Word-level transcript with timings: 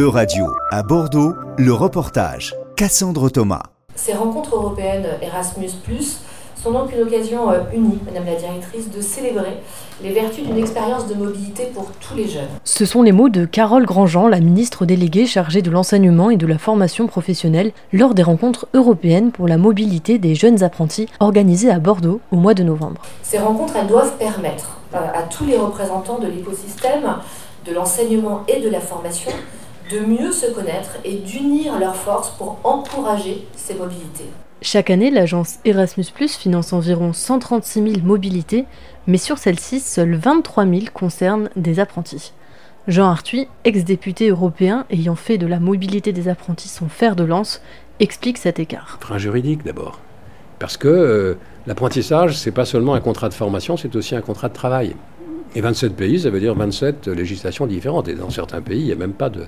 E-Radio, 0.00 0.46
à 0.70 0.82
Bordeaux, 0.82 1.34
le 1.58 1.74
reportage. 1.74 2.54
Cassandre 2.74 3.28
Thomas. 3.28 3.64
Ces 3.94 4.14
rencontres 4.14 4.56
européennes 4.56 5.06
Erasmus, 5.20 5.68
sont 6.56 6.70
donc 6.70 6.90
une 6.94 7.02
occasion 7.02 7.50
euh, 7.50 7.60
unique, 7.74 8.02
Madame 8.06 8.24
la 8.24 8.36
Directrice, 8.36 8.90
de 8.90 9.02
célébrer 9.02 9.58
les 10.02 10.12
vertus 10.12 10.46
d'une 10.46 10.56
expérience 10.56 11.06
de 11.06 11.12
mobilité 11.12 11.64
pour 11.74 11.90
tous 12.00 12.14
les 12.16 12.26
jeunes. 12.26 12.48
Ce 12.64 12.86
sont 12.86 13.02
les 13.02 13.12
mots 13.12 13.28
de 13.28 13.44
Carole 13.44 13.84
Grandjean, 13.84 14.28
la 14.28 14.40
ministre 14.40 14.86
déléguée 14.86 15.26
chargée 15.26 15.60
de 15.60 15.70
l'enseignement 15.70 16.30
et 16.30 16.38
de 16.38 16.46
la 16.46 16.56
formation 16.56 17.06
professionnelle, 17.06 17.72
lors 17.92 18.14
des 18.14 18.22
rencontres 18.22 18.68
européennes 18.72 19.32
pour 19.32 19.48
la 19.48 19.58
mobilité 19.58 20.16
des 20.18 20.34
jeunes 20.34 20.62
apprentis 20.62 21.10
organisées 21.20 21.70
à 21.70 21.78
Bordeaux 21.78 22.22
au 22.32 22.36
mois 22.36 22.54
de 22.54 22.62
novembre. 22.62 23.02
Ces 23.22 23.38
rencontres, 23.38 23.74
elles 23.76 23.86
doivent 23.88 24.16
permettre 24.16 24.78
euh, 24.94 24.98
à 25.14 25.24
tous 25.24 25.44
les 25.44 25.58
représentants 25.58 26.18
de 26.18 26.26
l'écosystème, 26.26 27.16
de 27.66 27.74
l'enseignement 27.74 28.44
et 28.48 28.60
de 28.60 28.70
la 28.70 28.80
formation 28.80 29.32
de 29.90 30.00
mieux 30.00 30.32
se 30.32 30.46
connaître 30.46 30.98
et 31.04 31.16
d'unir 31.16 31.78
leurs 31.78 31.96
forces 31.96 32.30
pour 32.30 32.58
encourager 32.64 33.46
ces 33.56 33.74
mobilités. 33.74 34.30
Chaque 34.62 34.90
année, 34.90 35.10
l'agence 35.10 35.58
Erasmus 35.64 36.06
finance 36.28 36.72
environ 36.72 37.12
136 37.12 37.82
000 37.94 38.04
mobilités, 38.04 38.66
mais 39.06 39.16
sur 39.16 39.38
celles-ci, 39.38 39.80
seules 39.80 40.14
23 40.14 40.66
000 40.66 40.80
concernent 40.92 41.48
des 41.56 41.80
apprentis. 41.80 42.32
Jean 42.88 43.08
Arthuis, 43.10 43.48
ex-député 43.64 44.28
européen 44.28 44.84
ayant 44.90 45.14
fait 45.14 45.38
de 45.38 45.46
la 45.46 45.60
mobilité 45.60 46.12
des 46.12 46.28
apprentis 46.28 46.68
son 46.68 46.88
fer 46.88 47.16
de 47.16 47.24
lance, 47.24 47.62
explique 48.00 48.38
cet 48.38 48.58
écart. 48.58 48.98
Frein 49.00 49.18
juridique 49.18 49.64
d'abord. 49.64 49.98
Parce 50.58 50.76
que 50.76 50.88
euh, 50.88 51.38
l'apprentissage, 51.66 52.36
c'est 52.36 52.50
pas 52.50 52.64
seulement 52.64 52.94
un 52.94 53.00
contrat 53.00 53.28
de 53.28 53.34
formation, 53.34 53.76
c'est 53.76 53.96
aussi 53.96 54.14
un 54.14 54.20
contrat 54.20 54.48
de 54.48 54.54
travail. 54.54 54.94
Et 55.56 55.60
27 55.60 55.96
pays, 55.96 56.20
ça 56.20 56.30
veut 56.30 56.38
dire 56.38 56.54
27 56.54 57.08
législations 57.08 57.66
différentes. 57.66 58.08
Et 58.08 58.14
dans 58.14 58.30
certains 58.30 58.60
pays, 58.60 58.80
il 58.80 58.86
n'y 58.86 58.92
a, 58.92 58.96
même 58.96 59.12
pas 59.12 59.30
de, 59.30 59.42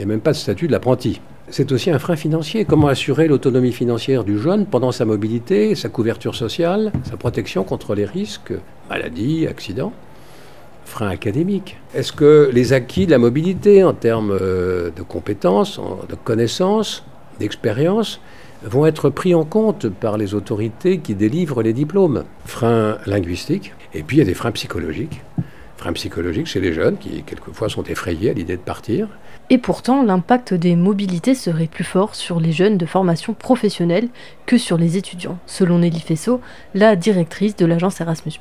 a 0.00 0.04
même 0.04 0.20
pas 0.20 0.30
de 0.30 0.36
statut 0.36 0.68
de 0.68 0.72
l'apprenti. 0.72 1.20
C'est 1.48 1.72
aussi 1.72 1.90
un 1.90 1.98
frein 1.98 2.14
financier. 2.14 2.64
Comment 2.64 2.86
assurer 2.86 3.26
l'autonomie 3.26 3.72
financière 3.72 4.22
du 4.22 4.38
jeune 4.38 4.66
pendant 4.66 4.92
sa 4.92 5.04
mobilité, 5.04 5.74
sa 5.74 5.88
couverture 5.88 6.36
sociale, 6.36 6.92
sa 7.02 7.16
protection 7.16 7.64
contre 7.64 7.96
les 7.96 8.04
risques, 8.04 8.52
maladies, 8.88 9.48
accidents? 9.48 9.92
Frein 10.84 11.08
académique. 11.08 11.76
Est-ce 11.94 12.12
que 12.12 12.48
les 12.52 12.72
acquis 12.72 13.06
de 13.06 13.10
la 13.10 13.18
mobilité 13.18 13.82
en 13.82 13.92
termes 13.92 14.36
euh, 14.40 14.90
de 14.94 15.02
compétences, 15.02 15.80
de 16.08 16.14
connaissances, 16.14 17.04
d'expérience, 17.40 18.20
vont 18.62 18.86
être 18.86 19.10
pris 19.10 19.34
en 19.34 19.44
compte 19.44 19.88
par 19.88 20.18
les 20.18 20.34
autorités 20.34 20.98
qui 20.98 21.16
délivrent 21.16 21.62
les 21.62 21.72
diplômes? 21.72 22.24
Frein 22.44 22.98
linguistique, 23.06 23.72
et 23.92 24.04
puis 24.04 24.18
il 24.18 24.20
y 24.20 24.22
a 24.22 24.26
des 24.26 24.34
freins 24.34 24.52
psychologiques. 24.52 25.22
Freins 25.80 25.94
psychologiques 25.94 26.46
chez 26.46 26.60
les 26.60 26.74
jeunes 26.74 26.98
qui 26.98 27.22
quelquefois 27.22 27.70
sont 27.70 27.84
effrayés 27.84 28.28
à 28.28 28.32
l'idée 28.34 28.58
de 28.58 28.62
partir. 28.62 29.08
Et 29.48 29.56
pourtant, 29.56 30.02
l'impact 30.02 30.52
des 30.52 30.76
mobilités 30.76 31.34
serait 31.34 31.68
plus 31.68 31.84
fort 31.84 32.14
sur 32.14 32.38
les 32.38 32.52
jeunes 32.52 32.76
de 32.76 32.84
formation 32.84 33.32
professionnelle 33.32 34.10
que 34.44 34.58
sur 34.58 34.76
les 34.76 34.98
étudiants, 34.98 35.38
selon 35.46 35.78
Nelly 35.78 36.00
Fessot, 36.00 36.42
la 36.74 36.96
directrice 36.96 37.56
de 37.56 37.64
l'agence 37.64 37.98
Erasmus. 37.98 38.32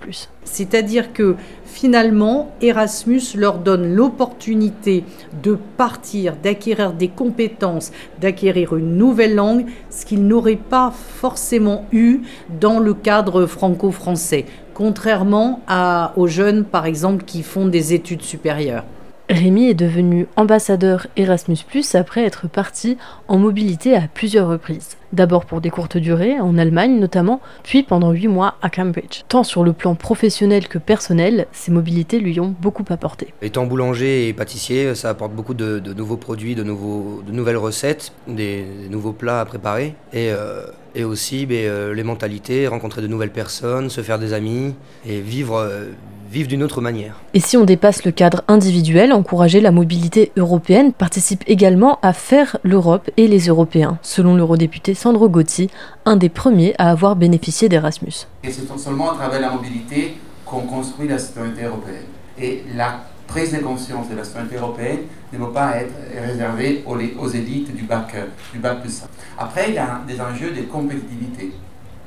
C'est-à-dire 0.44 1.14
que 1.14 1.38
finalement, 1.64 2.54
Erasmus 2.62 3.22
leur 3.36 3.60
donne 3.60 3.96
l'opportunité 3.96 5.06
de 5.42 5.58
partir, 5.78 6.36
d'acquérir 6.36 6.92
des 6.92 7.08
compétences, 7.08 7.92
d'acquérir 8.20 8.76
une 8.76 8.98
nouvelle 8.98 9.36
langue, 9.36 9.66
ce 9.90 10.06
qu'ils 10.06 10.28
n'auraient 10.28 10.58
pas 10.58 10.92
forcément 10.92 11.86
eu 11.94 12.20
dans 12.60 12.80
le 12.80 12.94
cadre 12.94 13.46
franco-français, 13.46 14.46
contrairement 14.80 15.60
à, 15.68 16.14
aux 16.16 16.28
jeunes, 16.28 16.64
par 16.64 16.86
exemple, 16.86 17.26
qui 17.26 17.44
font 17.44 17.66
des 17.66 17.94
études 17.94 18.22
supérieures. 18.22 18.86
Rémi 19.30 19.66
est 19.66 19.74
devenu 19.74 20.26
ambassadeur 20.38 21.06
Erasmus⁇ 21.18 21.58
après 21.98 22.24
être 22.24 22.48
parti 22.48 22.98
en 23.28 23.38
mobilité 23.38 23.94
à 23.94 24.08
plusieurs 24.12 24.48
reprises. 24.48 24.96
D'abord 25.12 25.44
pour 25.44 25.60
des 25.60 25.70
courtes 25.70 25.98
durées, 25.98 26.40
en 26.40 26.58
Allemagne 26.58 26.98
notamment, 26.98 27.42
puis 27.64 27.84
pendant 27.84 28.12
8 28.12 28.30
mois 28.30 28.56
à 28.62 28.70
Cambridge. 28.70 29.24
Tant 29.28 29.44
sur 29.44 29.66
le 29.66 29.74
plan 29.74 29.96
professionnel 29.96 30.70
que 30.70 30.78
personnel, 30.78 31.48
ces 31.52 31.72
mobilités 31.72 32.20
lui 32.20 32.40
ont 32.40 32.56
beaucoup 32.62 32.86
apporté. 32.90 33.34
Étant 33.42 33.66
boulanger 33.66 34.30
et 34.30 34.34
pâtissier, 34.34 34.96
ça 34.96 35.10
apporte 35.10 35.34
beaucoup 35.34 35.54
de, 35.54 35.82
nouveaux 35.94 36.18
produits, 36.18 36.56
de, 36.56 36.64
nouveaux, 36.64 37.22
de 37.28 37.34
nouvelles 37.34 37.58
recettes, 37.58 38.14
des, 38.30 38.66
nouveaux 38.90 39.14
plats 39.14 39.42
à 39.42 39.46
préparer. 39.46 39.94
Et, 40.14 40.32
euh, 40.32 40.64
et 40.96 41.04
aussi 41.04 41.46
ben, 41.46 41.66
euh, 41.66 41.94
les 41.94 42.04
mentalités, 42.04 42.68
rencontrer 42.68 43.02
de 43.02 43.08
nouvelles 43.08 43.32
personnes, 43.32 43.90
se 43.90 44.02
faire 44.02 44.20
des 44.20 44.34
amis 44.34 44.74
et 45.06 45.20
vivre, 45.20 45.58
euh, 45.58 45.86
vivent 46.32 46.48
d'une 46.48 46.64
autre 46.64 46.82
manière. 46.82 47.16
Et 47.34 47.40
si 47.40 47.58
on 47.58 47.66
dépasse 47.66 48.06
le 48.06 48.12
cadre 48.12 48.44
individuel, 48.48 49.14
encourager 49.14 49.62
la 49.62 49.72
mobilité 49.72 50.32
européenne 50.38 50.94
participe 50.94 51.44
également 51.48 52.00
à 52.02 52.14
faire 52.14 52.58
l'Europe 52.64 53.10
et 53.18 53.28
les 53.28 53.48
Européens, 53.48 53.98
selon 54.02 54.36
l'eurodéputé 54.36 54.94
Sandro 54.94 55.30
Gotti, 55.30 55.70
un 56.06 56.16
des 56.16 56.30
premiers 56.30 56.76
à 56.78 56.90
avoir 56.92 57.16
bénéficié 57.16 57.70
d'Erasmus. 57.70 58.28
Et 58.44 58.52
c'est 58.52 58.68
seulement 58.78 59.12
à 59.12 59.16
travers 59.16 59.42
la 59.42 59.52
mobilité 59.52 60.16
qu'on 60.46 60.62
construit 60.62 61.08
la 61.08 61.20
citoyenneté 61.20 61.64
européenne. 61.64 62.06
Et 62.42 62.64
la 62.76 63.02
prise 63.30 63.54
de 63.54 63.60
conscience 63.60 64.10
de 64.10 64.16
la 64.16 64.24
citoyenneté 64.24 64.58
européenne 64.58 65.00
ne 65.32 65.38
peut 65.38 65.52
pas 65.52 65.78
être 65.78 65.94
réservée 66.28 66.84
aux, 66.86 67.28
élites 67.30 67.74
du 67.76 67.84
bac, 67.84 68.16
du 68.52 68.60
bac 68.60 68.82
plus 68.82 68.90
5. 68.92 69.08
Après, 69.38 69.70
il 69.70 69.76
y 69.76 69.78
a 69.78 70.02
des 70.08 70.20
enjeux 70.20 70.52
de 70.52 70.64
compétitivité. 70.64 71.54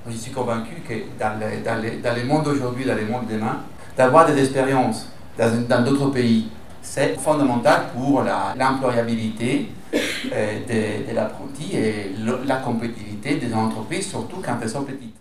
Je 0.09 0.16
suis 0.16 0.32
convaincu 0.32 0.82
que 0.87 0.94
dans 1.19 1.38
le, 1.38 1.65
dans 1.65 1.81
le, 1.81 2.03
dans 2.03 2.15
le 2.16 2.25
monde 2.25 2.44
d'aujourd'hui, 2.44 2.84
dans 2.84 2.97
le 2.97 3.06
monde 3.06 3.22
demain, 3.31 3.59
d'avoir 3.97 4.27
des 4.27 4.38
expériences 4.41 5.06
dans 5.38 5.84
d'autres 5.84 6.11
pays. 6.11 6.49
C'est 6.82 7.19
fondamental 7.21 7.82
pour 7.94 8.25
l'employabilité 8.59 9.69
euh, 9.94 11.06
de 11.09 11.15
l'apprenti 11.15 11.77
et 11.77 12.12
la 12.44 12.56
compétitivité 12.56 13.37
des 13.37 13.55
entreprises, 13.55 14.09
surtout 14.09 14.43
quand 14.44 14.56
elles 14.61 14.69
sont 14.69 14.82
petites. 14.82 15.15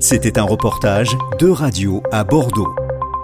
C'était 0.00 0.38
un 0.38 0.44
reportage 0.44 1.16
de 1.40 1.48
radio 1.48 2.02
à 2.12 2.22
Bordeaux, 2.24 2.72